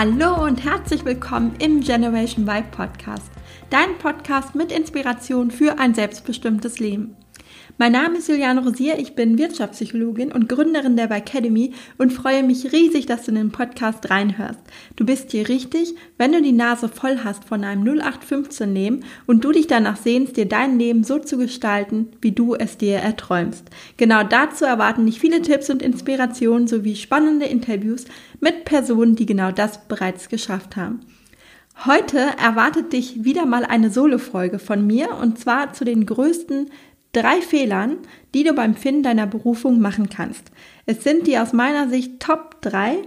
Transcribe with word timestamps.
Hallo 0.00 0.44
und 0.44 0.62
herzlich 0.62 1.04
willkommen 1.04 1.56
im 1.58 1.80
Generation 1.80 2.46
Vibe 2.46 2.68
Podcast, 2.70 3.32
dein 3.68 3.98
Podcast 3.98 4.54
mit 4.54 4.70
Inspiration 4.70 5.50
für 5.50 5.80
ein 5.80 5.92
selbstbestimmtes 5.92 6.78
Leben. 6.78 7.16
Mein 7.76 7.92
Name 7.92 8.18
ist 8.18 8.28
Juliane 8.28 8.64
Rosier, 8.64 8.98
ich 8.98 9.14
bin 9.14 9.36
Wirtschaftspsychologin 9.36 10.32
und 10.32 10.48
Gründerin 10.48 10.96
der 10.96 11.10
Academy 11.10 11.74
und 11.98 12.12
freue 12.12 12.42
mich 12.42 12.72
riesig, 12.72 13.04
dass 13.04 13.24
du 13.24 13.30
in 13.30 13.36
den 13.36 13.52
Podcast 13.52 14.08
reinhörst. 14.08 14.60
Du 14.96 15.04
bist 15.04 15.30
hier 15.32 15.48
richtig, 15.48 15.94
wenn 16.16 16.32
du 16.32 16.40
die 16.40 16.52
Nase 16.52 16.88
voll 16.88 17.18
hast 17.22 17.44
von 17.44 17.64
einem 17.64 17.82
0815 17.86 18.74
Leben 18.74 19.00
und 19.26 19.44
du 19.44 19.52
dich 19.52 19.66
danach 19.66 19.98
sehnst, 19.98 20.38
dir 20.38 20.46
dein 20.46 20.78
Leben 20.78 21.04
so 21.04 21.18
zu 21.18 21.36
gestalten, 21.36 22.08
wie 22.22 22.32
du 22.32 22.54
es 22.54 22.78
dir 22.78 22.96
erträumst. 22.96 23.68
Genau 23.98 24.22
dazu 24.22 24.64
erwarten 24.64 25.04
dich 25.04 25.20
viele 25.20 25.42
Tipps 25.42 25.68
und 25.68 25.82
Inspirationen 25.82 26.68
sowie 26.68 26.96
spannende 26.96 27.46
Interviews 27.46 28.06
mit 28.40 28.64
Personen, 28.64 29.14
die 29.14 29.26
genau 29.26 29.52
das 29.52 29.86
bereits 29.86 30.30
geschafft 30.30 30.76
haben. 30.76 31.00
Heute 31.86 32.18
erwartet 32.42 32.92
dich 32.92 33.22
wieder 33.22 33.46
mal 33.46 33.64
eine 33.64 33.92
Solo-Folge 33.92 34.58
von 34.58 34.84
mir 34.84 35.14
und 35.14 35.38
zwar 35.38 35.72
zu 35.74 35.84
den 35.84 36.06
größten 36.06 36.70
drei 37.12 37.40
Fehlern, 37.40 37.98
die 38.34 38.44
du 38.44 38.52
beim 38.52 38.74
Finden 38.74 39.02
deiner 39.02 39.26
Berufung 39.26 39.80
machen 39.80 40.08
kannst. 40.08 40.50
Es 40.86 41.02
sind 41.02 41.26
die 41.26 41.38
aus 41.38 41.52
meiner 41.52 41.88
Sicht 41.88 42.20
Top 42.20 42.60
3, 42.62 42.98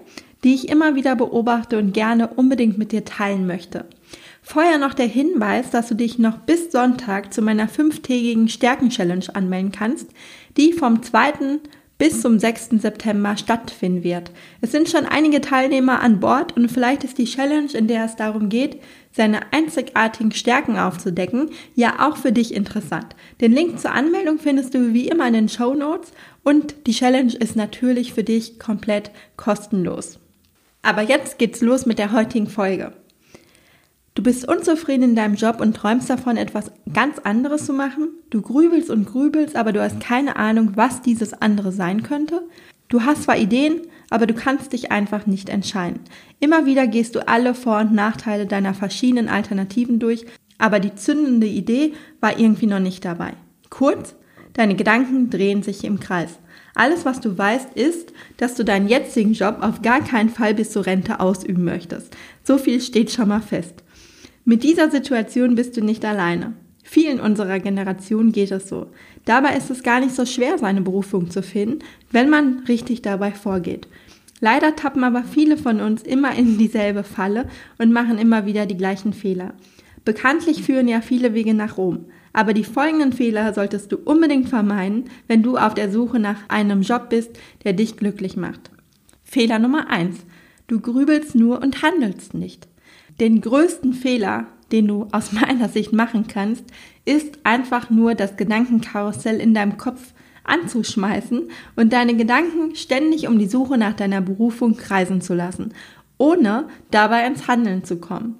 die 0.44 0.56
ich 0.56 0.70
immer 0.70 0.96
wieder 0.96 1.16
beobachte 1.16 1.78
und 1.78 1.94
gerne 1.94 2.28
unbedingt 2.28 2.78
mit 2.78 2.92
dir 2.92 3.06
teilen 3.06 3.46
möchte. 3.46 3.86
Vorher 4.42 4.80
noch 4.80 4.96
der 4.96 5.06
Hinweis, 5.06 5.70
dass 5.70 5.88
du 5.88 5.96
dich 5.96 6.18
noch 6.18 6.40
bis 6.40 6.72
Sonntag 6.72 7.32
zu 7.32 7.42
meiner 7.42 7.68
fünftägigen 7.68 8.50
Stärken-Challenge 8.50 9.26
anmelden 9.34 9.72
kannst, 9.72 10.10
die 10.58 10.74
vom 10.74 11.04
2 11.04 11.34
bis 12.02 12.20
zum 12.20 12.40
6. 12.40 12.82
September 12.82 13.38
stattfinden 13.38 14.04
wird. 14.04 14.32
Es 14.60 14.72
sind 14.72 14.90
schon 14.90 15.06
einige 15.06 15.40
Teilnehmer 15.40 16.02
an 16.02 16.20
Bord 16.20 16.58
und 16.58 16.68
vielleicht 16.68 17.04
ist 17.04 17.20
die 17.20 17.26
Challenge, 17.26 17.72
in 17.74 17.86
der 17.86 18.06
es 18.06 18.16
darum 18.16 18.50
geht, 18.50 18.82
seine 19.12 19.54
einzigartigen 19.54 20.32
Stärken 20.32 20.80
aufzudecken, 20.80 21.52
ja 21.76 21.98
auch 22.00 22.18
für 22.18 22.32
dich 22.32 22.56
interessant. 22.56 23.16
Den 23.40 23.52
Link 23.52 23.80
zur 23.80 23.92
Anmeldung 23.92 24.40
findest 24.40 24.74
du 24.74 24.96
wie 24.96 25.10
immer 25.10 25.28
in 25.28 25.34
den 25.34 25.48
Show 25.48 25.76
Notes 25.76 26.12
und 26.42 26.88
die 26.88 26.94
Challenge 26.94 27.36
ist 27.36 27.56
natürlich 27.56 28.14
für 28.14 28.24
dich 28.24 28.58
komplett 28.58 29.12
kostenlos. 29.38 30.18
Aber 30.82 31.04
jetzt 31.04 31.38
geht's 31.38 31.62
los 31.62 31.86
mit 31.86 32.00
der 32.00 32.14
heutigen 32.14 32.48
Folge. 32.48 32.94
Du 34.22 34.26
bist 34.26 34.48
unzufrieden 34.48 35.02
in 35.02 35.16
deinem 35.16 35.34
Job 35.34 35.60
und 35.60 35.76
träumst 35.76 36.08
davon, 36.08 36.38
etwas 36.38 36.72
ganz 36.94 37.18
anderes 37.18 37.66
zu 37.66 37.74
machen. 37.74 38.10
Du 38.30 38.44
grübelst 38.44 38.92
und 38.92 39.08
grübelst, 39.08 39.56
aber 39.56 39.74
du 39.74 39.82
hast 39.82 40.00
keine 40.00 40.36
Ahnung, 40.36 40.74
was 40.76 41.02
dieses 41.02 41.34
andere 41.34 41.72
sein 41.72 42.04
könnte. 42.04 42.44
Du 42.88 43.02
hast 43.02 43.24
zwar 43.24 43.40
Ideen, 43.40 43.82
aber 44.12 44.28
du 44.28 44.36
kannst 44.36 44.74
dich 44.74 44.92
einfach 44.92 45.26
nicht 45.26 45.50
entscheiden. 45.50 46.02
Immer 46.40 46.68
wieder 46.68 46.86
gehst 46.86 47.16
du 47.16 47.28
alle 47.28 47.56
Vor- 47.56 47.80
und 47.80 47.94
Nachteile 47.94 48.46
deiner 48.46 48.76
verschiedenen 48.76 49.28
Alternativen 49.28 49.98
durch, 49.98 50.28
aber 50.60 50.80
die 50.80 50.94
zündende 50.94 51.48
Idee 51.48 51.94
war 52.20 52.38
irgendwie 52.38 52.68
noch 52.68 52.78
nicht 52.78 53.04
dabei. 53.04 53.34
Kurz, 53.72 54.14
deine 54.54 54.76
Gedanken 54.76 55.32
drehen 55.32 55.64
sich 55.64 55.84
im 55.84 56.00
Kreis. 56.00 56.38
Alles, 56.76 57.06
was 57.06 57.22
du 57.22 57.36
weißt, 57.36 57.74
ist, 57.74 58.14
dass 58.38 58.54
du 58.54 58.64
deinen 58.64 58.88
jetzigen 58.88 59.34
Job 59.34 59.58
auf 59.62 59.82
gar 59.82 60.02
keinen 60.02 60.30
Fall 60.30 60.54
bis 60.54 60.70
zur 60.70 60.86
Rente 60.86 61.20
ausüben 61.20 61.64
möchtest. 61.64 62.16
So 62.44 62.60
viel 62.60 62.82
steht 62.82 63.12
schon 63.12 63.30
mal 63.30 63.42
fest. 63.42 63.84
Mit 64.44 64.64
dieser 64.64 64.90
Situation 64.90 65.56
bist 65.56 65.78
du 65.78 65.82
nicht 65.82 66.04
alleine. 66.04 66.54
Vielen 66.84 67.20
unserer 67.20 67.60
Generation 67.60 68.32
geht 68.32 68.52
es 68.52 68.68
so. 68.68 68.88
Dabei 69.26 69.56
ist 69.56 69.70
es 69.70 69.84
gar 69.84 70.00
nicht 70.00 70.16
so 70.16 70.26
schwer, 70.26 70.58
seine 70.58 70.82
Berufung 70.82 71.30
zu 71.30 71.44
finden, 71.44 71.80
wenn 72.12 72.30
man 72.30 72.64
richtig 72.68 73.04
dabei 73.04 73.32
vorgeht. 73.32 73.88
Leider 74.40 74.76
tappen 74.76 75.04
aber 75.04 75.24
viele 75.24 75.58
von 75.58 75.80
uns 75.80 76.02
immer 76.02 76.36
in 76.36 76.58
dieselbe 76.58 77.04
Falle 77.04 77.48
und 77.78 77.94
machen 77.94 78.18
immer 78.18 78.48
wieder 78.48 78.66
die 78.66 78.78
gleichen 78.78 79.14
Fehler. 79.14 79.54
Bekanntlich 80.04 80.64
führen 80.64 80.88
ja 80.88 81.02
viele 81.02 81.36
Wege 81.36 81.54
nach 81.54 81.78
Rom. 81.78 82.06
Aber 82.34 82.54
die 82.54 82.64
folgenden 82.64 83.14
Fehler 83.14 83.54
solltest 83.54 83.92
du 83.92 83.98
unbedingt 83.98 84.50
vermeiden, 84.50 85.06
wenn 85.28 85.44
du 85.44 85.58
auf 85.58 85.76
der 85.76 85.92
Suche 85.92 86.18
nach 86.18 86.38
einem 86.48 86.82
Job 86.82 87.10
bist, 87.10 87.32
der 87.64 87.74
dich 87.74 87.98
glücklich 87.98 88.38
macht. 88.38 88.72
Fehler 89.24 89.60
Nummer 89.60 89.90
eins: 89.90 90.26
Du 90.66 90.80
grübelst 90.80 91.36
nur 91.36 91.62
und 91.62 91.84
handelst 91.84 92.34
nicht. 92.34 92.68
Den 93.20 93.42
größten 93.42 93.94
Fehler, 93.94 94.48
den 94.72 94.88
du 94.88 95.08
aus 95.12 95.32
meiner 95.32 95.70
Sicht 95.70 95.94
machen 95.94 96.28
kannst, 96.28 96.64
ist 97.06 97.40
einfach 97.44 97.90
nur 97.90 98.16
das 98.16 98.38
Gedankenkarussell 98.38 99.40
in 99.40 99.54
deinem 99.54 99.78
Kopf 99.78 100.14
anzuschmeißen 100.44 101.50
und 101.76 101.94
deine 101.94 102.16
Gedanken 102.16 102.76
ständig 102.76 103.28
um 103.28 103.38
die 103.38 103.48
Suche 103.48 103.78
nach 103.78 103.94
deiner 103.94 104.22
Berufung 104.22 104.76
kreisen 104.76 105.22
zu 105.22 105.34
lassen, 105.34 105.74
ohne 106.18 106.68
dabei 106.90 107.26
ins 107.26 107.48
Handeln 107.48 107.84
zu 107.84 107.98
kommen. 107.98 108.38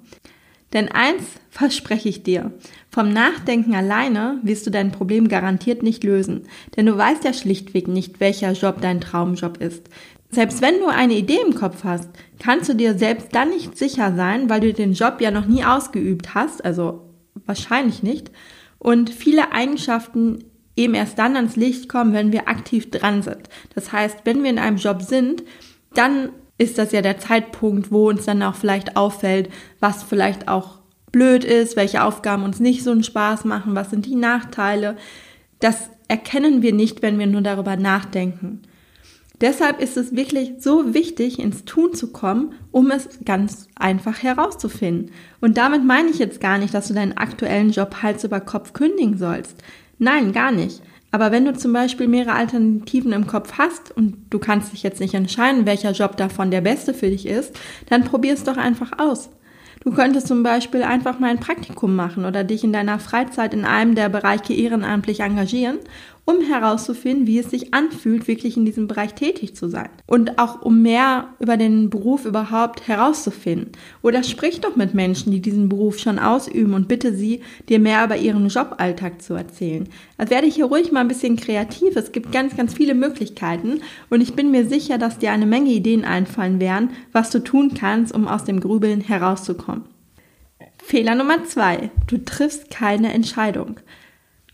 Denn 0.72 0.88
eins 0.88 1.22
verspreche 1.50 2.08
ich 2.08 2.22
dir, 2.22 2.52
vom 2.90 3.12
Nachdenken 3.12 3.74
alleine 3.74 4.40
wirst 4.42 4.66
du 4.66 4.70
dein 4.70 4.90
Problem 4.90 5.28
garantiert 5.28 5.82
nicht 5.82 6.02
lösen, 6.02 6.44
denn 6.76 6.86
du 6.86 6.96
weißt 6.96 7.24
ja 7.24 7.34
schlichtweg 7.34 7.88
nicht, 7.88 8.20
welcher 8.20 8.52
Job 8.52 8.80
dein 8.80 9.00
Traumjob 9.00 9.58
ist. 9.58 9.88
Selbst 10.34 10.62
wenn 10.62 10.80
du 10.80 10.86
eine 10.86 11.12
Idee 11.12 11.40
im 11.46 11.54
Kopf 11.54 11.84
hast, 11.84 12.08
kannst 12.42 12.70
du 12.70 12.74
dir 12.74 12.96
selbst 12.96 13.28
dann 13.34 13.50
nicht 13.50 13.76
sicher 13.76 14.14
sein, 14.16 14.48
weil 14.48 14.60
du 14.60 14.72
den 14.72 14.94
Job 14.94 15.20
ja 15.20 15.30
noch 15.30 15.46
nie 15.46 15.62
ausgeübt 15.62 16.34
hast, 16.34 16.64
also 16.64 17.10
wahrscheinlich 17.44 18.02
nicht, 18.02 18.30
und 18.78 19.10
viele 19.10 19.52
Eigenschaften 19.52 20.44
eben 20.74 20.94
erst 20.94 21.18
dann 21.18 21.36
ans 21.36 21.56
Licht 21.56 21.88
kommen, 21.90 22.14
wenn 22.14 22.32
wir 22.32 22.48
aktiv 22.48 22.90
dran 22.90 23.22
sind. 23.22 23.42
Das 23.74 23.92
heißt, 23.92 24.20
wenn 24.24 24.42
wir 24.42 24.48
in 24.48 24.58
einem 24.58 24.78
Job 24.78 25.02
sind, 25.02 25.44
dann 25.92 26.30
ist 26.56 26.78
das 26.78 26.92
ja 26.92 27.02
der 27.02 27.18
Zeitpunkt, 27.18 27.90
wo 27.90 28.08
uns 28.08 28.24
dann 28.24 28.42
auch 28.42 28.54
vielleicht 28.54 28.96
auffällt, 28.96 29.50
was 29.80 30.02
vielleicht 30.02 30.48
auch 30.48 30.78
blöd 31.10 31.44
ist, 31.44 31.76
welche 31.76 32.04
Aufgaben 32.04 32.42
uns 32.42 32.58
nicht 32.58 32.82
so 32.82 32.90
einen 32.90 33.04
Spaß 33.04 33.44
machen, 33.44 33.74
was 33.74 33.90
sind 33.90 34.06
die 34.06 34.16
Nachteile. 34.16 34.96
Das 35.60 35.90
erkennen 36.08 36.62
wir 36.62 36.72
nicht, 36.72 37.02
wenn 37.02 37.18
wir 37.18 37.26
nur 37.26 37.42
darüber 37.42 37.76
nachdenken. 37.76 38.62
Deshalb 39.42 39.80
ist 39.80 39.96
es 39.96 40.14
wirklich 40.14 40.52
so 40.60 40.94
wichtig, 40.94 41.40
ins 41.40 41.64
Tun 41.64 41.94
zu 41.94 42.12
kommen, 42.12 42.54
um 42.70 42.92
es 42.92 43.08
ganz 43.24 43.66
einfach 43.74 44.22
herauszufinden. 44.22 45.10
Und 45.40 45.58
damit 45.58 45.84
meine 45.84 46.10
ich 46.10 46.20
jetzt 46.20 46.40
gar 46.40 46.58
nicht, 46.58 46.72
dass 46.72 46.86
du 46.86 46.94
deinen 46.94 47.16
aktuellen 47.16 47.72
Job 47.72 47.96
Hals 48.02 48.22
über 48.22 48.40
Kopf 48.40 48.72
kündigen 48.72 49.18
sollst. 49.18 49.56
Nein, 49.98 50.32
gar 50.32 50.52
nicht. 50.52 50.80
Aber 51.10 51.32
wenn 51.32 51.44
du 51.44 51.52
zum 51.54 51.72
Beispiel 51.72 52.06
mehrere 52.06 52.34
Alternativen 52.34 53.12
im 53.12 53.26
Kopf 53.26 53.54
hast 53.58 53.90
und 53.94 54.16
du 54.30 54.38
kannst 54.38 54.72
dich 54.72 54.84
jetzt 54.84 55.00
nicht 55.00 55.12
entscheiden, 55.12 55.66
welcher 55.66 55.90
Job 55.90 56.16
davon 56.16 56.52
der 56.52 56.60
beste 56.60 56.94
für 56.94 57.10
dich 57.10 57.26
ist, 57.26 57.58
dann 57.88 58.04
probier 58.04 58.34
es 58.34 58.44
doch 58.44 58.56
einfach 58.56 58.98
aus. 58.98 59.28
Du 59.84 59.90
könntest 59.90 60.28
zum 60.28 60.44
Beispiel 60.44 60.84
einfach 60.84 61.18
mal 61.18 61.30
ein 61.30 61.40
Praktikum 61.40 61.96
machen 61.96 62.24
oder 62.24 62.44
dich 62.44 62.62
in 62.62 62.72
deiner 62.72 63.00
Freizeit 63.00 63.52
in 63.52 63.64
einem 63.64 63.96
der 63.96 64.08
Bereiche 64.08 64.54
ehrenamtlich 64.54 65.20
engagieren 65.20 65.78
um 66.24 66.40
herauszufinden, 66.40 67.26
wie 67.26 67.38
es 67.38 67.50
sich 67.50 67.74
anfühlt, 67.74 68.28
wirklich 68.28 68.56
in 68.56 68.64
diesem 68.64 68.86
Bereich 68.86 69.14
tätig 69.14 69.56
zu 69.56 69.68
sein. 69.68 69.88
Und 70.06 70.38
auch 70.38 70.62
um 70.62 70.80
mehr 70.80 71.28
über 71.40 71.56
den 71.56 71.90
Beruf 71.90 72.24
überhaupt 72.24 72.86
herauszufinden. 72.86 73.72
Oder 74.02 74.22
sprich 74.22 74.60
doch 74.60 74.76
mit 74.76 74.94
Menschen, 74.94 75.32
die 75.32 75.40
diesen 75.40 75.68
Beruf 75.68 75.98
schon 75.98 76.20
ausüben 76.20 76.74
und 76.74 76.86
bitte 76.86 77.12
sie, 77.12 77.40
dir 77.68 77.80
mehr 77.80 78.04
über 78.04 78.16
ihren 78.16 78.46
Joballtag 78.46 79.20
zu 79.20 79.34
erzählen. 79.34 79.88
Also 80.16 80.30
werde 80.30 80.46
ich 80.46 80.54
hier 80.54 80.66
ruhig 80.66 80.92
mal 80.92 81.00
ein 81.00 81.08
bisschen 81.08 81.36
kreativ. 81.36 81.96
Es 81.96 82.12
gibt 82.12 82.30
ganz, 82.30 82.56
ganz 82.56 82.74
viele 82.74 82.94
Möglichkeiten 82.94 83.80
und 84.08 84.20
ich 84.20 84.34
bin 84.34 84.52
mir 84.52 84.66
sicher, 84.66 84.98
dass 84.98 85.18
dir 85.18 85.32
eine 85.32 85.46
Menge 85.46 85.70
Ideen 85.70 86.04
einfallen 86.04 86.60
werden, 86.60 86.90
was 87.10 87.30
du 87.30 87.40
tun 87.40 87.74
kannst, 87.74 88.14
um 88.14 88.28
aus 88.28 88.44
dem 88.44 88.60
Grübeln 88.60 89.00
herauszukommen. 89.00 89.84
Fehler 90.84 91.14
Nummer 91.14 91.44
zwei. 91.44 91.90
Du 92.06 92.18
triffst 92.18 92.70
keine 92.70 93.12
Entscheidung. 93.12 93.80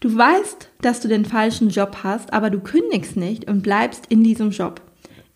Du 0.00 0.16
weißt, 0.16 0.70
dass 0.80 1.00
du 1.00 1.08
den 1.08 1.24
falschen 1.24 1.70
Job 1.70 1.98
hast, 2.04 2.32
aber 2.32 2.50
du 2.50 2.60
kündigst 2.60 3.16
nicht 3.16 3.50
und 3.50 3.62
bleibst 3.62 4.06
in 4.08 4.22
diesem 4.22 4.50
Job. 4.50 4.80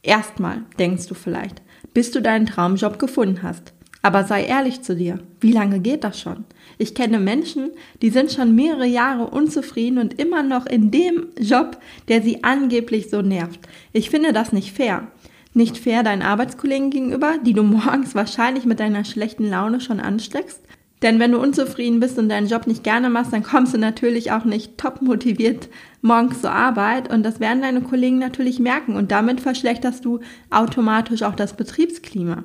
Erstmal 0.05 0.63
denkst 0.79 1.09
du 1.09 1.15
vielleicht, 1.15 1.63
bis 1.95 2.13
du 2.13 2.23
deinen 2.23 2.47
Traumjob 2.47 3.01
gefunden 3.01 3.43
hast. 3.43 3.73
Aber 4.03 4.23
sei 4.25 4.45
ehrlich 4.45 4.83
zu 4.83 4.95
dir. 4.95 5.19
Wie 5.41 5.53
lange 5.53 5.81
geht 5.81 6.05
das 6.05 6.21
schon? 6.21 6.45
Ich 6.79 6.95
kenne 6.95 7.19
Menschen, 7.19 7.71
die 8.03 8.11
sind 8.11 8.33
schon 8.33 8.55
mehrere 8.55 8.87
Jahre 8.87 9.31
unzufrieden 9.31 9.99
und 9.99 10.21
immer 10.21 10.45
noch 10.45 10.67
in 10.67 10.93
dem 10.93 11.29
Job, 11.39 11.79
der 12.09 12.23
sie 12.23 12.45
angeblich 12.45 13.11
so 13.11 13.21
nervt. 13.21 13.61
Ich 13.93 14.11
finde 14.11 14.33
das 14.33 14.53
nicht 14.53 14.73
fair. 14.73 15.09
Nicht 15.55 15.77
fair 15.77 16.03
deinen 16.03 16.23
Arbeitskollegen 16.23 16.91
gegenüber, 16.91 17.35
die 17.45 17.53
du 17.53 17.63
morgens 17.63 18.15
wahrscheinlich 18.15 18.65
mit 18.65 18.81
deiner 18.81 19.05
schlechten 19.05 19.49
Laune 19.49 19.81
schon 19.81 20.01
ansteckst. 20.01 20.61
Denn 21.03 21.19
wenn 21.19 21.33
du 21.33 21.39
unzufrieden 21.39 21.99
bist 21.99 22.19
und 22.19 22.29
deinen 22.29 22.47
Job 22.47 22.67
nicht 22.67 22.85
gerne 22.85 23.11
machst, 23.11 23.33
dann 23.33 23.43
kommst 23.43 23.75
du 23.75 23.79
natürlich 23.79 24.31
auch 24.31 24.45
nicht 24.45 24.79
top 24.79 25.03
motiviert 25.03 25.69
morgens 26.01 26.41
zur 26.41 26.53
Arbeit 26.53 27.13
und 27.13 27.23
das 27.23 27.41
werden 27.41 27.63
deine 27.63 27.81
Kollegen 27.81 28.19
natürlich 28.19 28.59
merken 28.59 28.97
und 28.97 29.11
damit 29.11 29.41
verschlechterst 29.41 30.05
du 30.05 30.21
automatisch 30.51 31.23
auch 31.23 31.37
das 31.37 31.57
Betriebsklima. 31.57 32.45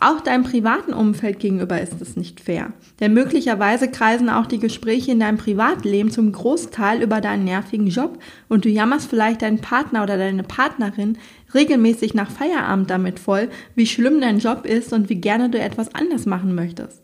Auch 0.00 0.20
deinem 0.20 0.44
privaten 0.44 0.92
Umfeld 0.92 1.40
gegenüber 1.40 1.80
ist 1.80 2.00
es 2.00 2.14
nicht 2.14 2.40
fair. 2.40 2.72
Denn 3.00 3.14
möglicherweise 3.14 3.90
kreisen 3.90 4.28
auch 4.28 4.46
die 4.46 4.60
Gespräche 4.60 5.10
in 5.10 5.18
deinem 5.18 5.38
Privatleben 5.38 6.12
zum 6.12 6.30
Großteil 6.30 7.02
über 7.02 7.20
deinen 7.20 7.44
nervigen 7.44 7.88
Job 7.88 8.16
und 8.48 8.64
du 8.64 8.68
jammerst 8.68 9.10
vielleicht 9.10 9.42
deinen 9.42 9.60
Partner 9.60 10.04
oder 10.04 10.16
deine 10.16 10.44
Partnerin 10.44 11.18
regelmäßig 11.52 12.14
nach 12.14 12.30
Feierabend 12.30 12.90
damit 12.90 13.18
voll, 13.18 13.48
wie 13.74 13.86
schlimm 13.86 14.20
dein 14.20 14.38
Job 14.38 14.66
ist 14.66 14.92
und 14.92 15.08
wie 15.08 15.16
gerne 15.16 15.50
du 15.50 15.58
etwas 15.58 15.92
anders 15.92 16.26
machen 16.26 16.54
möchtest. 16.54 17.02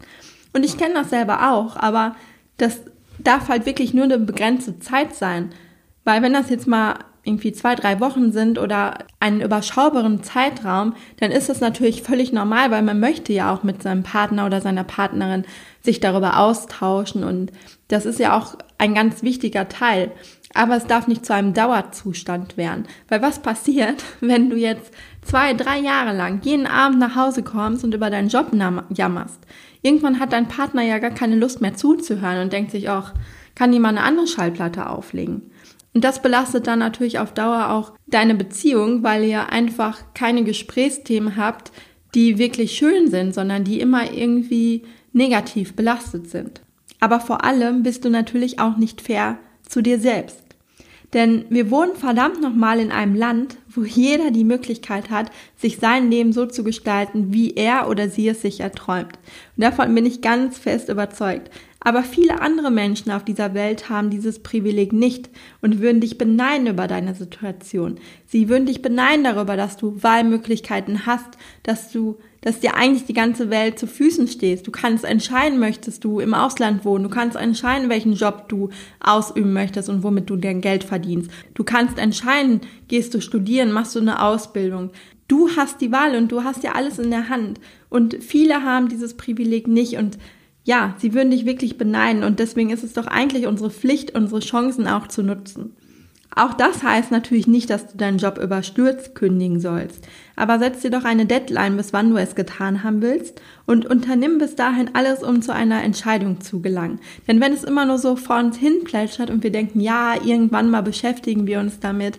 Und 0.54 0.64
ich 0.64 0.78
kenne 0.78 0.94
das 0.94 1.10
selber 1.10 1.52
auch, 1.52 1.76
aber 1.76 2.16
das 2.56 2.80
darf 3.18 3.48
halt 3.48 3.66
wirklich 3.66 3.92
nur 3.92 4.04
eine 4.04 4.18
begrenzte 4.18 4.78
Zeit 4.78 5.14
sein. 5.14 5.50
Weil 6.04 6.22
wenn 6.22 6.32
das 6.32 6.48
jetzt 6.48 6.66
mal 6.66 6.96
irgendwie 7.24 7.52
zwei, 7.52 7.74
drei 7.74 8.00
Wochen 8.00 8.32
sind 8.32 8.58
oder 8.58 8.98
einen 9.18 9.40
überschaubaren 9.40 10.22
Zeitraum, 10.22 10.94
dann 11.18 11.30
ist 11.30 11.48
das 11.48 11.60
natürlich 11.60 12.02
völlig 12.02 12.32
normal, 12.32 12.70
weil 12.70 12.82
man 12.82 13.00
möchte 13.00 13.32
ja 13.32 13.52
auch 13.52 13.62
mit 13.62 13.82
seinem 13.82 14.02
Partner 14.02 14.46
oder 14.46 14.60
seiner 14.60 14.84
Partnerin 14.84 15.44
sich 15.80 16.00
darüber 16.00 16.38
austauschen 16.38 17.24
und 17.24 17.50
das 17.88 18.06
ist 18.06 18.18
ja 18.18 18.36
auch 18.36 18.56
ein 18.78 18.94
ganz 18.94 19.22
wichtiger 19.22 19.68
Teil. 19.68 20.12
Aber 20.56 20.76
es 20.76 20.86
darf 20.86 21.08
nicht 21.08 21.26
zu 21.26 21.34
einem 21.34 21.52
Dauerzustand 21.52 22.56
werden. 22.56 22.86
Weil 23.08 23.22
was 23.22 23.40
passiert, 23.40 24.04
wenn 24.20 24.50
du 24.50 24.56
jetzt 24.56 24.92
zwei, 25.22 25.52
drei 25.54 25.78
Jahre 25.78 26.16
lang 26.16 26.40
jeden 26.42 26.66
Abend 26.66 27.00
nach 27.00 27.16
Hause 27.16 27.42
kommst 27.42 27.82
und 27.84 27.94
über 27.94 28.10
deinen 28.10 28.28
Job 28.28 28.52
jammerst? 28.90 29.40
Irgendwann 29.84 30.18
hat 30.18 30.32
dein 30.32 30.48
Partner 30.48 30.80
ja 30.80 30.98
gar 30.98 31.10
keine 31.10 31.36
Lust 31.36 31.60
mehr 31.60 31.74
zuzuhören 31.74 32.40
und 32.40 32.54
denkt 32.54 32.70
sich 32.70 32.88
auch, 32.88 33.12
kann 33.54 33.70
die 33.70 33.78
mal 33.78 33.90
eine 33.90 34.02
andere 34.02 34.26
Schallplatte 34.26 34.88
auflegen? 34.88 35.42
Und 35.92 36.04
das 36.04 36.22
belastet 36.22 36.66
dann 36.66 36.78
natürlich 36.78 37.18
auf 37.18 37.34
Dauer 37.34 37.68
auch 37.68 37.92
deine 38.06 38.34
Beziehung, 38.34 39.02
weil 39.02 39.24
ihr 39.24 39.50
einfach 39.50 40.00
keine 40.14 40.42
Gesprächsthemen 40.42 41.36
habt, 41.36 41.70
die 42.14 42.38
wirklich 42.38 42.72
schön 42.72 43.10
sind, 43.10 43.34
sondern 43.34 43.62
die 43.62 43.78
immer 43.78 44.10
irgendwie 44.10 44.84
negativ 45.12 45.76
belastet 45.76 46.30
sind. 46.30 46.62
Aber 47.00 47.20
vor 47.20 47.44
allem 47.44 47.82
bist 47.82 48.06
du 48.06 48.08
natürlich 48.08 48.60
auch 48.60 48.78
nicht 48.78 49.02
fair 49.02 49.36
zu 49.68 49.82
dir 49.82 50.00
selbst. 50.00 50.53
Denn 51.14 51.44
wir 51.48 51.70
wohnen 51.70 51.94
verdammt 51.94 52.42
nochmal 52.42 52.80
in 52.80 52.90
einem 52.90 53.14
Land, 53.14 53.56
wo 53.68 53.84
jeder 53.84 54.32
die 54.32 54.42
Möglichkeit 54.42 55.10
hat, 55.10 55.30
sich 55.56 55.78
sein 55.78 56.10
Leben 56.10 56.32
so 56.32 56.44
zu 56.44 56.64
gestalten, 56.64 57.32
wie 57.32 57.54
er 57.54 57.88
oder 57.88 58.08
sie 58.08 58.28
es 58.28 58.42
sich 58.42 58.60
erträumt. 58.60 59.16
Und 59.56 59.62
davon 59.62 59.94
bin 59.94 60.06
ich 60.06 60.22
ganz 60.22 60.58
fest 60.58 60.88
überzeugt. 60.88 61.50
Aber 61.84 62.02
viele 62.02 62.40
andere 62.40 62.70
Menschen 62.70 63.12
auf 63.12 63.24
dieser 63.24 63.52
Welt 63.52 63.90
haben 63.90 64.08
dieses 64.08 64.42
Privileg 64.42 64.94
nicht 64.94 65.28
und 65.60 65.80
würden 65.80 66.00
dich 66.00 66.16
beneiden 66.16 66.66
über 66.66 66.86
deine 66.86 67.14
Situation. 67.14 68.00
Sie 68.26 68.48
würden 68.48 68.64
dich 68.64 68.80
beneiden 68.80 69.22
darüber, 69.22 69.54
dass 69.56 69.76
du 69.76 70.02
Wahlmöglichkeiten 70.02 71.04
hast, 71.04 71.36
dass 71.62 71.92
du, 71.92 72.16
dass 72.40 72.60
dir 72.60 72.74
eigentlich 72.74 73.04
die 73.04 73.12
ganze 73.12 73.50
Welt 73.50 73.78
zu 73.78 73.86
Füßen 73.86 74.28
stehst. 74.28 74.66
Du 74.66 74.70
kannst 74.70 75.04
entscheiden, 75.04 75.58
möchtest 75.60 76.02
du 76.04 76.20
im 76.20 76.32
Ausland 76.32 76.86
wohnen. 76.86 77.04
Du 77.04 77.10
kannst 77.10 77.36
entscheiden, 77.36 77.90
welchen 77.90 78.14
Job 78.14 78.48
du 78.48 78.70
ausüben 79.00 79.52
möchtest 79.52 79.90
und 79.90 80.02
womit 80.02 80.30
du 80.30 80.36
dein 80.36 80.62
Geld 80.62 80.84
verdienst. 80.84 81.30
Du 81.52 81.64
kannst 81.64 81.98
entscheiden, 81.98 82.62
gehst 82.88 83.12
du 83.12 83.20
studieren, 83.20 83.72
machst 83.72 83.94
du 83.94 84.00
eine 84.00 84.22
Ausbildung. 84.22 84.88
Du 85.28 85.50
hast 85.54 85.82
die 85.82 85.92
Wahl 85.92 86.16
und 86.16 86.32
du 86.32 86.44
hast 86.44 86.62
ja 86.64 86.72
alles 86.72 86.98
in 86.98 87.10
der 87.10 87.28
Hand. 87.28 87.60
Und 87.90 88.16
viele 88.22 88.62
haben 88.62 88.88
dieses 88.88 89.14
Privileg 89.18 89.68
nicht 89.68 89.98
und 89.98 90.16
ja, 90.64 90.94
sie 90.98 91.14
würden 91.14 91.30
dich 91.30 91.46
wirklich 91.46 91.78
beneiden 91.78 92.24
und 92.24 92.38
deswegen 92.38 92.70
ist 92.70 92.82
es 92.82 92.94
doch 92.94 93.06
eigentlich 93.06 93.46
unsere 93.46 93.70
Pflicht, 93.70 94.14
unsere 94.14 94.40
Chancen 94.40 94.88
auch 94.88 95.06
zu 95.06 95.22
nutzen. 95.22 95.76
Auch 96.36 96.52
das 96.52 96.82
heißt 96.82 97.12
natürlich 97.12 97.46
nicht, 97.46 97.70
dass 97.70 97.86
du 97.86 97.96
deinen 97.96 98.18
Job 98.18 98.38
überstürzt 98.38 99.14
kündigen 99.14 99.60
sollst, 99.60 100.08
aber 100.34 100.58
setz 100.58 100.80
dir 100.80 100.90
doch 100.90 101.04
eine 101.04 101.26
Deadline, 101.26 101.76
bis 101.76 101.92
wann 101.92 102.10
du 102.10 102.16
es 102.16 102.34
getan 102.34 102.82
haben 102.82 103.02
willst 103.02 103.40
und 103.66 103.86
unternimm 103.86 104.38
bis 104.38 104.56
dahin 104.56 104.90
alles, 104.94 105.22
um 105.22 105.42
zu 105.42 105.54
einer 105.54 105.84
Entscheidung 105.84 106.40
zu 106.40 106.60
gelangen. 106.60 106.98
Denn 107.28 107.40
wenn 107.40 107.52
es 107.52 107.62
immer 107.62 107.84
nur 107.84 107.98
so 107.98 108.16
vor 108.16 108.38
uns 108.38 108.56
hin 108.56 108.82
plätschert 108.82 109.30
und 109.30 109.44
wir 109.44 109.52
denken, 109.52 109.78
ja, 109.78 110.14
irgendwann 110.24 110.70
mal 110.70 110.82
beschäftigen 110.82 111.46
wir 111.46 111.60
uns 111.60 111.78
damit, 111.78 112.18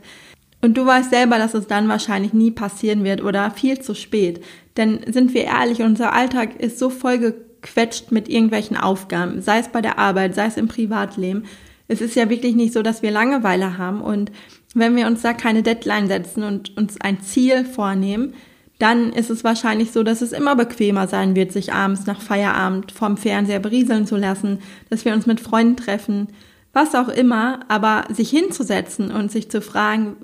und 0.62 0.76
du 0.78 0.86
weißt 0.86 1.12
selber, 1.12 1.38
dass 1.38 1.54
es 1.54 1.68
dann 1.68 1.88
wahrscheinlich 1.90 2.34
nie 2.34 2.50
passieren 2.50 3.04
wird 3.04 3.22
oder 3.24 3.52
viel 3.52 3.82
zu 3.82 3.94
spät. 3.94 4.44
Denn 4.78 5.02
sind 5.12 5.36
wir 5.36 5.44
ehrlich, 5.44 5.84
unser 5.84 6.12
Alltag 6.12 6.60
ist 6.60 6.80
so 6.80 6.90
voll 6.90 7.20
quetscht 7.66 8.12
mit 8.12 8.30
irgendwelchen 8.30 8.78
Aufgaben, 8.78 9.42
sei 9.42 9.60
es 9.60 9.68
bei 9.68 9.82
der 9.82 10.00
Arbeit, 10.00 10.36
sei 10.36 10.46
es 10.46 10.58
im 10.58 10.68
Privatleben. 10.68 11.46
Es 11.88 12.02
ist 12.02 12.16
ja 12.16 12.30
wirklich 12.30 12.56
nicht 12.56 12.74
so, 12.74 12.82
dass 12.82 13.02
wir 13.02 13.12
Langeweile 13.12 13.78
haben 13.78 14.02
und 14.02 14.32
wenn 14.74 14.96
wir 14.96 15.08
uns 15.08 15.22
da 15.22 15.34
keine 15.34 15.64
Deadline 15.64 16.08
setzen 16.08 16.44
und 16.44 16.76
uns 16.78 17.00
ein 17.00 17.22
Ziel 17.22 17.66
vornehmen, 17.66 18.34
dann 18.78 19.14
ist 19.14 19.30
es 19.30 19.44
wahrscheinlich 19.44 19.92
so, 19.92 20.04
dass 20.04 20.22
es 20.22 20.34
immer 20.34 20.56
bequemer 20.56 21.08
sein 21.08 21.36
wird, 21.36 21.52
sich 21.54 21.74
abends 21.74 22.06
nach 22.06 22.22
Feierabend 22.22 22.92
vom 22.92 23.16
Fernseher 23.16 23.60
berieseln 23.60 24.06
zu 24.06 24.18
lassen, 24.18 24.60
dass 24.90 25.06
wir 25.06 25.14
uns 25.14 25.26
mit 25.26 25.40
Freunden 25.40 25.78
treffen, 25.78 26.28
was 26.74 26.94
auch 26.94 27.08
immer, 27.08 27.62
aber 27.70 28.04
sich 28.14 28.30
hinzusetzen 28.30 29.12
und 29.12 29.32
sich 29.32 29.50
zu 29.50 29.62
fragen, 29.62 30.18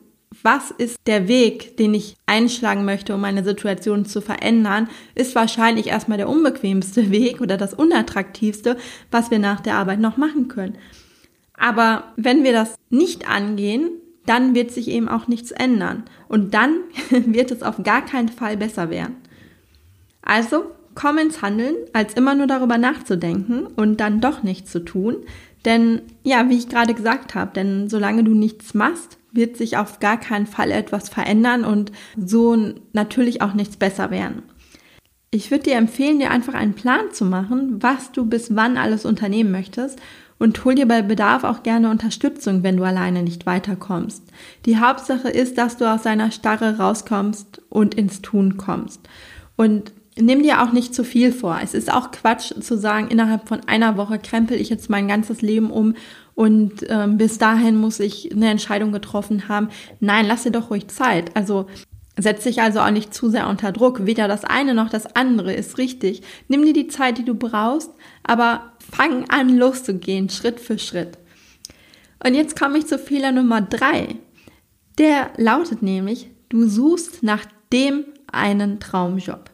was 0.43 0.71
ist 0.71 0.97
der 1.07 1.27
Weg, 1.27 1.77
den 1.77 1.93
ich 1.93 2.15
einschlagen 2.25 2.85
möchte, 2.85 3.13
um 3.13 3.21
meine 3.21 3.43
Situation 3.43 4.05
zu 4.05 4.21
verändern, 4.21 4.89
ist 5.13 5.35
wahrscheinlich 5.35 5.87
erstmal 5.87 6.17
der 6.17 6.29
unbequemste 6.29 7.11
Weg 7.11 7.41
oder 7.41 7.57
das 7.57 7.73
unattraktivste, 7.73 8.77
was 9.11 9.31
wir 9.31 9.39
nach 9.39 9.59
der 9.59 9.75
Arbeit 9.75 9.99
noch 9.99 10.17
machen 10.17 10.47
können. 10.47 10.77
Aber 11.53 12.05
wenn 12.15 12.43
wir 12.43 12.53
das 12.53 12.75
nicht 12.89 13.29
angehen, 13.29 13.91
dann 14.25 14.55
wird 14.55 14.71
sich 14.71 14.87
eben 14.87 15.09
auch 15.09 15.27
nichts 15.27 15.51
ändern. 15.51 16.03
Und 16.27 16.53
dann 16.53 16.75
wird 17.09 17.51
es 17.51 17.61
auf 17.61 17.83
gar 17.83 18.05
keinen 18.05 18.29
Fall 18.29 18.57
besser 18.57 18.89
werden. 18.89 19.17
Also 20.21 20.65
komm 20.95 21.17
ins 21.17 21.41
Handeln, 21.41 21.75
als 21.93 22.13
immer 22.13 22.35
nur 22.35 22.47
darüber 22.47 22.77
nachzudenken 22.77 23.67
und 23.67 23.99
dann 23.99 24.21
doch 24.21 24.43
nichts 24.43 24.71
zu 24.71 24.79
tun. 24.79 25.17
Denn 25.65 26.01
ja, 26.23 26.49
wie 26.49 26.57
ich 26.57 26.69
gerade 26.69 26.93
gesagt 26.93 27.35
habe, 27.35 27.51
denn 27.53 27.89
solange 27.89 28.23
du 28.23 28.33
nichts 28.33 28.73
machst, 28.73 29.17
wird 29.31 29.57
sich 29.57 29.77
auf 29.77 29.99
gar 29.99 30.19
keinen 30.19 30.47
Fall 30.47 30.71
etwas 30.71 31.09
verändern 31.09 31.63
und 31.63 31.91
so 32.17 32.57
natürlich 32.93 33.41
auch 33.41 33.53
nichts 33.53 33.77
besser 33.77 34.11
werden. 34.11 34.43
Ich 35.31 35.49
würde 35.49 35.63
dir 35.63 35.75
empfehlen, 35.75 36.19
dir 36.19 36.31
einfach 36.31 36.53
einen 36.53 36.73
Plan 36.73 37.11
zu 37.13 37.23
machen, 37.23 37.81
was 37.81 38.11
du 38.11 38.25
bis 38.25 38.55
wann 38.55 38.77
alles 38.77 39.05
unternehmen 39.05 39.51
möchtest 39.51 39.99
und 40.39 40.65
hol 40.65 40.75
dir 40.75 40.87
bei 40.87 41.03
Bedarf 41.03 41.43
auch 41.43 41.63
gerne 41.63 41.89
Unterstützung, 41.89 42.63
wenn 42.63 42.75
du 42.75 42.83
alleine 42.83 43.23
nicht 43.23 43.45
weiterkommst. 43.45 44.23
Die 44.65 44.77
Hauptsache 44.77 45.29
ist, 45.29 45.57
dass 45.57 45.77
du 45.77 45.89
aus 45.89 46.01
deiner 46.01 46.31
Starre 46.31 46.79
rauskommst 46.79 47.61
und 47.69 47.93
ins 47.93 48.21
Tun 48.21 48.57
kommst. 48.57 49.07
Und 49.55 49.93
nimm 50.19 50.43
dir 50.43 50.61
auch 50.61 50.71
nicht 50.71 50.95
zu 50.95 51.03
viel 51.03 51.31
vor. 51.31 51.59
Es 51.61 51.73
ist 51.73 51.93
auch 51.93 52.11
Quatsch 52.11 52.53
zu 52.59 52.77
sagen, 52.77 53.07
innerhalb 53.09 53.47
von 53.47 53.61
einer 53.67 53.97
Woche 53.97 54.19
krempel 54.19 54.59
ich 54.59 54.69
jetzt 54.69 54.89
mein 54.89 55.07
ganzes 55.07 55.41
Leben 55.41 55.69
um 55.69 55.93
und 56.35 56.85
ähm, 56.87 57.17
bis 57.17 57.37
dahin 57.37 57.77
muss 57.77 57.99
ich 57.99 58.31
eine 58.31 58.49
Entscheidung 58.49 58.91
getroffen 58.91 59.47
haben. 59.47 59.69
Nein, 59.99 60.25
lass 60.27 60.43
dir 60.43 60.51
doch 60.51 60.69
ruhig 60.69 60.87
Zeit. 60.87 61.35
Also 61.35 61.67
setz 62.17 62.43
dich 62.43 62.61
also 62.61 62.79
auch 62.79 62.91
nicht 62.91 63.13
zu 63.13 63.29
sehr 63.29 63.47
unter 63.47 63.71
Druck. 63.71 64.05
Weder 64.05 64.27
das 64.27 64.43
eine 64.43 64.73
noch 64.73 64.89
das 64.89 65.15
andere 65.15 65.53
ist 65.53 65.77
richtig. 65.77 66.21
Nimm 66.47 66.65
dir 66.65 66.73
die 66.73 66.87
Zeit, 66.87 67.17
die 67.17 67.25
du 67.25 67.35
brauchst, 67.35 67.91
aber 68.23 68.71
fang 68.91 69.29
an 69.29 69.57
loszugehen, 69.57 70.29
Schritt 70.29 70.59
für 70.59 70.79
Schritt. 70.79 71.17
Und 72.23 72.35
jetzt 72.35 72.59
komme 72.59 72.77
ich 72.77 72.87
zu 72.87 72.97
Fehler 72.97 73.31
Nummer 73.31 73.61
drei. 73.61 74.15
Der 74.97 75.31
lautet 75.37 75.81
nämlich, 75.81 76.29
du 76.49 76.67
suchst 76.67 77.23
nach 77.23 77.45
dem 77.71 78.05
einen 78.31 78.79
Traumjob. 78.79 79.50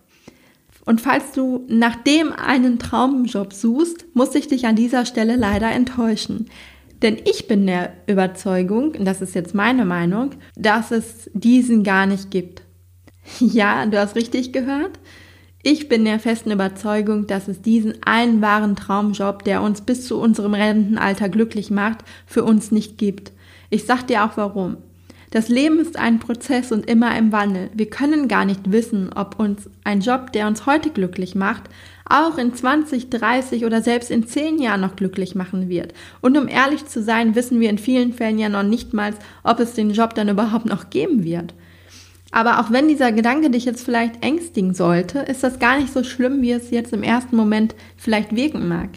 Und 0.88 1.02
falls 1.02 1.34
du 1.34 1.66
nach 1.68 1.98
dem 1.98 2.32
einen 2.32 2.80
Traumjob 2.80 3.52
suchst, 3.52 4.06
muss 4.14 4.34
ich 4.36 4.48
dich 4.48 4.68
an 4.68 4.78
dieser 4.78 5.06
Stelle 5.06 5.36
leider 5.36 5.70
enttäuschen. 5.70 6.46
Denn 7.02 7.18
ich 7.26 7.50
bin 7.50 7.68
der 7.68 7.92
Überzeugung, 8.08 8.94
das 9.04 9.22
ist 9.22 9.36
jetzt 9.36 9.54
meine 9.54 9.84
Meinung, 9.84 10.32
dass 10.56 10.92
es 10.92 11.30
diesen 11.34 11.84
gar 11.84 12.06
nicht 12.06 12.32
gibt. 12.32 12.62
Ja, 13.42 13.86
du 13.86 14.00
hast 14.00 14.16
richtig 14.16 14.54
gehört. 14.54 14.98
Ich 15.62 15.90
bin 15.90 16.06
der 16.06 16.22
festen 16.22 16.52
Überzeugung, 16.52 17.28
dass 17.28 17.50
es 17.50 17.62
diesen 17.62 18.02
einen 18.04 18.42
wahren 18.42 18.78
Traumjob, 18.78 19.44
der 19.44 19.62
uns 19.62 19.82
bis 19.82 20.08
zu 20.08 20.18
unserem 20.18 20.54
Rentenalter 20.54 21.28
glücklich 21.28 21.70
macht, 21.70 22.06
für 22.26 22.46
uns 22.46 22.72
nicht 22.72 22.98
gibt. 22.98 23.34
Ich 23.70 23.86
sag 23.86 24.08
dir 24.08 24.24
auch 24.24 24.38
warum. 24.38 24.78
Das 25.38 25.50
Leben 25.50 25.78
ist 25.78 26.00
ein 26.00 26.18
Prozess 26.18 26.72
und 26.72 26.90
immer 26.90 27.16
im 27.16 27.32
Wandel. 27.32 27.70
Wir 27.76 27.88
können 27.92 28.28
gar 28.28 28.44
nicht 28.44 28.72
wissen, 28.72 29.12
ob 29.14 29.40
uns 29.40 29.70
ein 29.84 30.02
Job, 30.02 30.34
der 30.34 30.48
uns 30.48 30.66
heute 30.66 30.90
glücklich 30.90 31.36
macht, 31.36 31.66
auch 32.10 32.40
in 32.40 32.56
20, 32.56 33.12
30 33.12 33.64
oder 33.64 33.84
selbst 33.84 34.10
in 34.10 34.26
10 34.26 34.58
Jahren 34.60 34.82
noch 34.82 34.96
glücklich 34.96 35.36
machen 35.36 35.70
wird. 35.70 35.94
Und 36.22 36.36
um 36.40 36.48
ehrlich 36.48 36.88
zu 36.88 37.04
sein, 37.04 37.36
wissen 37.36 37.60
wir 37.60 37.70
in 37.70 37.78
vielen 37.78 38.14
Fällen 38.14 38.40
ja 38.40 38.50
noch 38.50 38.64
nicht 38.64 38.96
mal, 38.96 39.14
ob 39.44 39.60
es 39.60 39.74
den 39.74 39.92
Job 39.92 40.16
dann 40.16 40.28
überhaupt 40.28 40.66
noch 40.66 40.90
geben 40.90 41.24
wird. 41.24 41.54
Aber 42.32 42.60
auch 42.60 42.72
wenn 42.72 42.88
dieser 42.88 43.12
Gedanke 43.12 43.52
dich 43.52 43.66
jetzt 43.66 43.86
vielleicht 43.86 44.26
ängstigen 44.26 44.74
sollte, 44.74 45.20
ist 45.20 45.44
das 45.44 45.60
gar 45.60 45.78
nicht 45.78 45.94
so 45.94 46.04
schlimm, 46.04 46.42
wie 46.42 46.54
es 46.54 46.72
jetzt 46.72 46.94
im 46.94 47.04
ersten 47.04 47.36
Moment 47.36 47.76
vielleicht 47.96 48.36
wirken 48.36 48.68
mag. 48.68 48.90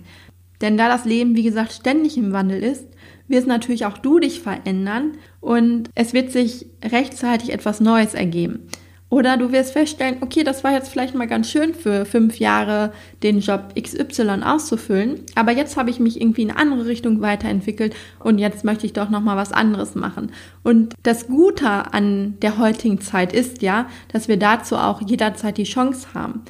Denn 0.63 0.79
da 0.79 0.89
das 0.89 1.05
Leben, 1.05 1.37
wie 1.37 1.43
gesagt, 1.43 1.73
ständig 1.73 2.17
im 2.17 2.33
Wandel 2.33 2.63
ist, 2.63 2.87
wirst 3.31 3.47
natürlich 3.47 3.87
auch 3.87 3.99
du 3.99 4.19
dich 4.19 4.41
verändern 4.41 5.13
und 5.41 5.89
es 5.95 6.13
wird 6.13 6.31
sich 6.33 6.67
rechtzeitig 6.85 7.53
etwas 7.53 7.81
Neues 7.81 8.15
ergeben. 8.15 8.69
Oder 9.11 9.37
du 9.37 9.51
wirst 9.51 9.73
feststellen, 9.73 10.19
okay, 10.21 10.45
das 10.45 10.63
war 10.63 10.73
jetzt 10.73 10.89
vielleicht 10.89 11.17
mal 11.17 11.27
ganz 11.27 11.51
schön 11.51 11.75
für 11.75 12.05
fünf 12.05 12.39
Jahre 12.39 12.93
den 13.25 13.41
Job 13.41 13.75
XY 13.75 14.43
auszufüllen, 14.45 15.23
aber 15.35 15.51
jetzt 15.51 15.77
habe 15.77 15.91
ich 15.91 15.99
mich 15.99 16.21
irgendwie 16.21 16.43
in 16.43 16.53
eine 16.53 16.61
andere 16.61 16.87
Richtung 16.87 17.21
weiterentwickelt 17.21 17.97
und 18.21 18.39
jetzt 18.39 18.65
möchte 18.65 18.87
ich 18.87 18.93
doch 18.93 19.11
noch 19.11 19.21
mal 19.21 19.37
was 19.37 19.53
anderes 19.53 19.97
machen. 19.97 20.31
Und 20.63 20.95
das 21.03 21.27
Gute 21.27 21.93
an 21.93 22.37
der 22.41 22.59
heutigen 22.59 23.01
Zeit 23.01 23.33
ist 23.33 23.63
ja, 23.63 23.89
dass 24.13 24.29
wir 24.29 24.37
dazu 24.37 24.77
auch 24.77 25.03
jederzeit 25.03 25.59
die 25.59 25.65
Chance 25.65 26.15
haben. 26.15 26.43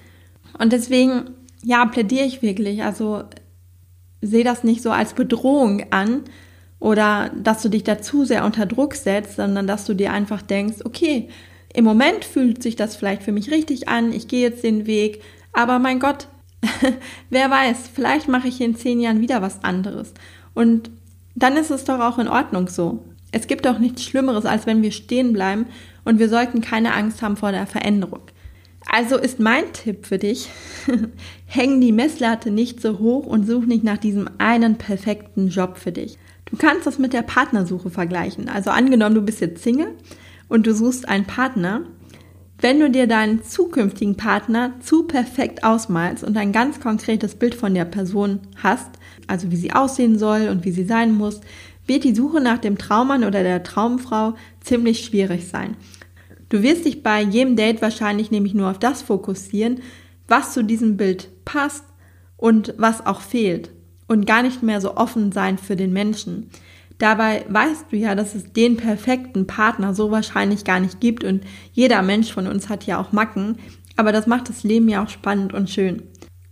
Und 0.58 0.75
deswegen, 0.75 1.30
ja, 1.62 1.87
plädiere 1.87 2.26
ich 2.26 2.42
wirklich. 2.42 2.82
Also 2.82 3.25
sehe 4.20 4.44
das 4.44 4.64
nicht 4.64 4.82
so 4.82 4.90
als 4.90 5.14
Bedrohung 5.14 5.87
an 5.90 6.25
oder 6.80 7.30
dass 7.37 7.62
du 7.62 7.68
dich 7.68 7.84
da 7.84 8.00
zu 8.00 8.25
sehr 8.25 8.44
unter 8.44 8.66
Druck 8.66 8.94
setzt, 8.94 9.37
sondern 9.37 9.66
dass 9.66 9.84
du 9.84 9.94
dir 9.94 10.12
einfach 10.12 10.42
denkst, 10.42 10.78
okay, 10.84 11.28
im 11.72 11.84
Moment 11.84 12.25
fühlt 12.25 12.62
sich 12.62 12.75
das 12.75 12.96
vielleicht 12.96 13.22
für 13.22 13.32
mich 13.32 13.50
richtig 13.50 13.88
an, 13.88 14.12
ich 14.12 14.26
gehe 14.26 14.40
jetzt 14.40 14.64
den 14.64 14.87
Weg, 14.87 15.22
aber 15.52 15.78
mein 15.78 16.00
Gott, 16.00 16.26
wer 17.30 17.50
weiß, 17.50 17.90
vielleicht 17.94 18.28
mache 18.28 18.49
ich 18.49 18.60
in 18.60 18.75
zehn 18.75 19.00
Jahren 19.00 19.20
wieder 19.20 19.42
was 19.42 19.62
anderes. 19.62 20.12
Und 20.54 20.90
dann 21.34 21.56
ist 21.56 21.70
es 21.70 21.84
doch 21.84 22.00
auch 22.00 22.18
in 22.18 22.28
Ordnung 22.28 22.68
so. 22.68 23.04
Es 23.30 23.46
gibt 23.46 23.66
doch 23.66 23.78
nichts 23.78 24.02
Schlimmeres, 24.02 24.44
als 24.44 24.66
wenn 24.66 24.82
wir 24.82 24.90
stehen 24.90 25.32
bleiben 25.32 25.66
und 26.04 26.18
wir 26.18 26.28
sollten 26.28 26.60
keine 26.60 26.94
Angst 26.94 27.22
haben 27.22 27.37
vor 27.37 27.52
der 27.52 27.66
Veränderung. 27.66 28.22
Also 28.90 29.16
ist 29.16 29.38
mein 29.38 29.72
Tipp 29.72 30.06
für 30.06 30.18
dich, 30.18 30.49
häng 31.46 31.80
die 31.80 31.92
Messlatte 31.92 32.50
nicht 32.50 32.80
so 32.80 32.99
hoch 32.99 33.26
und 33.26 33.46
such 33.46 33.66
nicht 33.66 33.84
nach 33.84 33.99
diesem 33.99 34.28
einen 34.38 34.76
perfekten 34.76 35.49
Job 35.49 35.76
für 35.76 35.92
dich. 35.92 36.18
Du 36.47 36.56
kannst 36.56 36.87
das 36.87 36.99
mit 36.99 37.12
der 37.12 37.23
Partnersuche 37.23 37.90
vergleichen. 37.90 38.49
Also 38.49 38.70
angenommen, 38.70 39.14
du 39.14 39.23
bist 39.23 39.40
jetzt 39.40 39.62
Single 39.62 39.94
und 40.49 40.66
du 40.66 40.75
suchst 40.75 41.09
einen 41.09 41.26
Partner, 41.26 41.82
wenn 42.59 42.80
du 42.80 42.90
dir 42.90 43.06
deinen 43.06 43.42
zukünftigen 43.42 44.16
Partner 44.16 44.75
zu 44.80 45.04
perfekt 45.04 45.64
ausmalst 45.64 46.25
und 46.25 46.37
ein 46.37 46.52
ganz 46.52 46.80
konkretes 46.80 47.35
Bild 47.35 47.54
von 47.54 47.73
der 47.73 47.87
Person 47.87 48.40
hast, 48.62 48.90
also 49.26 49.50
wie 49.50 49.56
sie 49.56 49.73
aussehen 49.73 50.18
soll 50.18 50.49
und 50.49 50.64
wie 50.64 50.73
sie 50.73 50.85
sein 50.85 51.12
muss, 51.12 51.40
wird 51.87 52.04
die 52.04 52.14
Suche 52.14 52.40
nach 52.40 52.59
dem 52.59 52.76
Traummann 52.76 53.25
oder 53.25 53.42
der 53.42 53.62
Traumfrau 53.62 54.35
ziemlich 54.61 55.04
schwierig 55.04 55.49
sein. 55.49 55.76
Du 56.50 56.62
wirst 56.62 56.85
dich 56.85 57.02
bei 57.02 57.23
jedem 57.23 57.56
Date 57.56 57.80
wahrscheinlich 57.80 58.30
nämlich 58.30 58.54
nur 58.54 58.70
auf 58.70 58.78
das 58.78 59.02
fokussieren, 59.02 59.80
was 60.28 60.52
zu 60.52 60.62
diesem 60.62 60.97
Bild 60.97 61.30
passt 61.44 61.85
und 62.37 62.75
was 62.76 63.06
auch 63.06 63.20
fehlt 63.23 63.70
und 64.10 64.26
gar 64.26 64.42
nicht 64.42 64.60
mehr 64.64 64.80
so 64.80 64.96
offen 64.96 65.30
sein 65.30 65.56
für 65.56 65.76
den 65.76 65.92
Menschen. 65.92 66.50
Dabei 66.98 67.44
weißt 67.48 67.86
du 67.90 67.96
ja, 67.96 68.16
dass 68.16 68.34
es 68.34 68.52
den 68.52 68.76
perfekten 68.76 69.46
Partner 69.46 69.94
so 69.94 70.10
wahrscheinlich 70.10 70.64
gar 70.64 70.80
nicht 70.80 71.00
gibt 71.00 71.22
und 71.22 71.44
jeder 71.72 72.02
Mensch 72.02 72.32
von 72.32 72.48
uns 72.48 72.68
hat 72.68 72.84
ja 72.86 73.00
auch 73.00 73.12
Macken, 73.12 73.58
aber 73.96 74.10
das 74.10 74.26
macht 74.26 74.48
das 74.48 74.64
Leben 74.64 74.88
ja 74.88 75.04
auch 75.04 75.08
spannend 75.08 75.54
und 75.54 75.70
schön. 75.70 76.02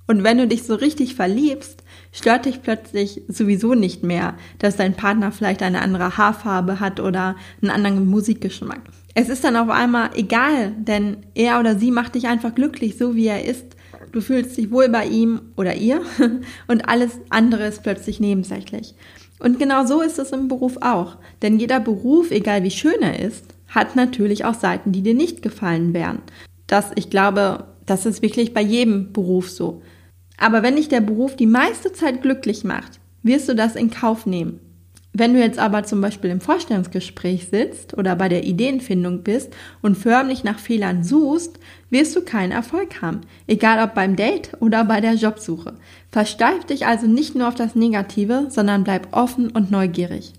Und 0.07 0.23
wenn 0.23 0.39
du 0.39 0.47
dich 0.47 0.63
so 0.63 0.77
richtig 0.77 1.17
verliebst, 1.17 1.83
stört 2.13 2.47
dich 2.47 2.63
plötzlich 2.63 3.23
sowieso 3.27 3.75
nicht 3.75 4.05
mehr, 4.05 4.35
dass 4.61 4.77
dein 4.77 4.95
Partner 4.95 5.33
vielleicht 5.33 5.63
eine 5.63 5.83
andere 5.83 6.17
Haarfarbe 6.17 6.79
hat 6.79 7.01
oder 7.01 7.35
einen 7.61 7.73
anderen 7.73 8.07
Musikgeschmack. 8.07 8.83
Es 9.15 9.29
ist 9.29 9.43
dann 9.43 9.57
auf 9.57 9.69
einmal 9.69 10.11
egal, 10.15 10.71
denn 10.79 11.27
er 11.35 11.59
oder 11.59 11.77
sie 11.77 11.91
macht 11.91 12.15
dich 12.15 12.29
einfach 12.29 12.55
glücklich, 12.55 12.97
so 12.97 13.17
wie 13.17 13.27
er 13.27 13.45
ist. 13.45 13.75
Du 14.13 14.21
fühlst 14.21 14.57
dich 14.57 14.71
wohl 14.71 14.89
bei 14.89 15.07
ihm 15.07 15.41
oder 15.57 15.75
ihr 15.75 16.03
und 16.67 16.89
alles 16.89 17.13
andere 17.31 17.67
ist 17.67 17.83
plötzlich 17.83 18.21
nebensächlich. 18.21 18.95
Und 19.39 19.59
genau 19.59 19.87
so 19.87 20.01
ist 20.01 20.19
es 20.19 20.33
im 20.33 20.49
Beruf 20.49 20.79
auch. 20.81 21.17
Denn 21.43 21.59
jeder 21.59 21.81
Beruf, 21.81 22.31
egal 22.31 22.63
wie 22.65 22.71
schön 22.71 23.01
er 23.01 23.21
ist, 23.21 23.45
hat 23.69 23.97
natürlich 23.97 24.45
auch 24.45 24.55
Seiten, 24.55 24.93
die 24.93 25.03
dir 25.03 25.15
nicht 25.15 25.43
gefallen 25.43 25.95
werden. 25.95 26.23
Das, 26.67 26.91
ich 26.97 27.11
glaube, 27.11 27.67
das 27.87 28.07
ist 28.07 28.23
wirklich 28.23 28.53
bei 28.55 28.63
jedem 28.63 29.13
Beruf 29.13 29.51
so. 29.51 29.83
Aber 30.37 30.63
wenn 30.63 30.77
dich 30.77 30.89
der 30.89 31.01
Beruf 31.01 31.37
die 31.37 31.47
meiste 31.47 31.93
Zeit 31.93 32.23
glücklich 32.23 32.65
macht, 32.65 33.01
wirst 33.23 33.49
du 33.49 33.55
das 33.55 33.77
in 33.77 33.91
Kauf 33.91 34.27
nehmen. 34.27 34.61
Wenn 35.13 35.33
du 35.33 35.41
jetzt 35.41 35.59
aber 35.59 35.85
zum 35.85 36.01
Beispiel 36.01 36.31
im 36.31 36.41
Vorstellungsgespräch 36.41 37.49
sitzt 37.49 37.97
oder 37.97 38.15
bei 38.15 38.29
der 38.29 38.45
Ideenfindung 38.45 39.23
bist 39.23 39.53
und 39.81 39.97
förmlich 39.97 40.45
nach 40.45 40.59
Fehlern 40.59 41.03
suchst, 41.03 41.59
wirst 41.91 42.15
du 42.15 42.23
keinen 42.23 42.53
Erfolg 42.53 43.01
haben, 43.01 43.23
egal 43.47 43.83
ob 43.83 43.95
beim 43.95 44.17
Date 44.17 44.53
oder 44.61 44.85
bei 44.85 45.01
der 45.01 45.15
Jobsuche. 45.15 45.75
Versteif 46.11 46.65
dich 46.65 46.87
also 46.87 47.07
nicht 47.07 47.35
nur 47.35 47.49
auf 47.49 47.55
das 47.55 47.75
Negative, 47.75 48.47
sondern 48.51 48.85
bleib 48.85 49.09
offen 49.17 49.49
und 49.49 49.71
neugierig. 49.71 50.35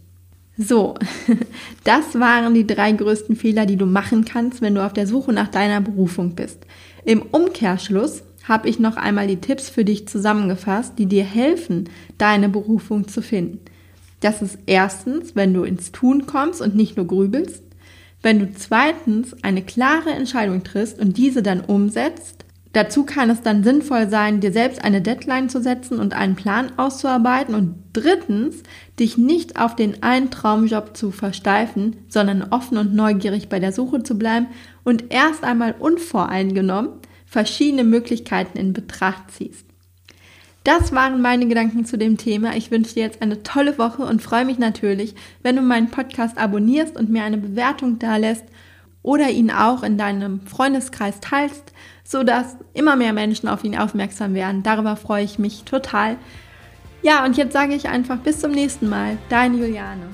So, 0.57 0.95
das 1.83 2.19
waren 2.19 2.53
die 2.53 2.67
drei 2.67 2.91
größten 2.91 3.35
Fehler, 3.35 3.65
die 3.65 3.77
du 3.77 3.85
machen 3.85 4.25
kannst, 4.25 4.61
wenn 4.61 4.75
du 4.75 4.85
auf 4.85 4.93
der 4.93 5.07
Suche 5.07 5.33
nach 5.33 5.47
deiner 5.47 5.81
Berufung 5.81 6.35
bist. 6.35 6.59
Im 7.05 7.21
Umkehrschluss 7.21 8.23
habe 8.43 8.67
ich 8.67 8.79
noch 8.79 8.97
einmal 8.97 9.27
die 9.27 9.37
Tipps 9.41 9.69
für 9.69 9.85
dich 9.85 10.07
zusammengefasst, 10.07 10.99
die 10.99 11.05
dir 11.05 11.23
helfen, 11.23 11.89
deine 12.17 12.49
Berufung 12.49 13.07
zu 13.07 13.21
finden. 13.21 13.59
Das 14.19 14.41
ist 14.41 14.57
erstens, 14.65 15.35
wenn 15.35 15.53
du 15.53 15.63
ins 15.63 15.91
Tun 15.91 16.25
kommst 16.25 16.61
und 16.61 16.75
nicht 16.75 16.97
nur 16.97 17.07
grübelst. 17.07 17.63
Wenn 18.21 18.39
du 18.39 18.51
zweitens 18.53 19.35
eine 19.43 19.61
klare 19.61 20.09
Entscheidung 20.09 20.63
triffst 20.63 20.99
und 20.99 21.17
diese 21.17 21.41
dann 21.41 21.61
umsetzt. 21.61 22.45
Dazu 22.73 23.03
kann 23.03 23.29
es 23.29 23.41
dann 23.41 23.63
sinnvoll 23.63 24.09
sein, 24.09 24.41
dir 24.41 24.51
selbst 24.51 24.83
eine 24.83 25.01
Deadline 25.01 25.49
zu 25.49 25.61
setzen 25.61 25.99
und 25.99 26.13
einen 26.13 26.35
Plan 26.35 26.71
auszuarbeiten. 26.77 27.55
Und 27.55 27.75
drittens, 27.93 28.61
dich 28.99 29.17
nicht 29.17 29.59
auf 29.59 29.75
den 29.75 30.03
einen 30.03 30.29
Traumjob 30.29 30.95
zu 30.95 31.11
versteifen, 31.11 31.95
sondern 32.09 32.43
offen 32.51 32.77
und 32.77 32.93
neugierig 32.93 33.49
bei 33.49 33.59
der 33.59 33.71
Suche 33.71 34.03
zu 34.03 34.19
bleiben 34.19 34.47
und 34.83 35.05
erst 35.09 35.43
einmal 35.43 35.75
unvoreingenommen 35.79 36.89
verschiedene 37.25 37.83
Möglichkeiten 37.83 38.57
in 38.57 38.73
Betracht 38.73 39.31
ziehst. 39.31 39.68
Das 40.63 40.91
waren 40.93 41.21
meine 41.21 41.47
Gedanken 41.47 41.85
zu 41.85 41.97
dem 41.97 42.17
Thema. 42.17 42.55
Ich 42.55 42.69
wünsche 42.69 42.93
dir 42.93 43.03
jetzt 43.03 43.21
eine 43.21 43.43
tolle 43.43 43.77
Woche 43.77 44.03
und 44.03 44.21
freue 44.21 44.45
mich 44.45 44.59
natürlich, 44.59 45.15
wenn 45.41 45.55
du 45.55 45.61
meinen 45.61 45.89
Podcast 45.89 46.37
abonnierst 46.37 46.97
und 46.97 47.09
mir 47.09 47.23
eine 47.23 47.37
Bewertung 47.37 47.97
da 47.97 48.17
lässt 48.17 48.45
oder 49.01 49.29
ihn 49.29 49.51
auch 49.51 49.83
in 49.83 49.97
deinem 49.97 50.41
Freundeskreis 50.41 51.21
teilst, 51.21 51.73
sodass 52.03 52.57
immer 52.73 52.97
mehr 52.97 53.13
Menschen 53.13 53.47
auf 53.47 53.63
ihn 53.63 53.77
aufmerksam 53.77 54.33
werden. 54.33 54.61
Darüber 54.61 54.95
freue 54.97 55.23
ich 55.23 55.39
mich 55.39 55.63
total. 55.63 56.17
Ja, 57.01 57.23
und 57.23 57.37
jetzt 57.37 57.53
sage 57.53 57.73
ich 57.73 57.87
einfach 57.87 58.17
bis 58.17 58.39
zum 58.41 58.51
nächsten 58.51 58.89
Mal. 58.89 59.17
Deine 59.29 59.57
Juliane. 59.57 60.07